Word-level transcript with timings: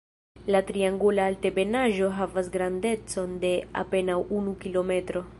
La 0.53 0.59
triangula 0.69 1.25
altebenaĵo 1.31 2.09
havas 2.19 2.49
grandecon 2.55 3.35
de 3.43 3.51
apenaŭ 3.83 4.17
unu 4.39 4.55
kilometro. 4.65 5.23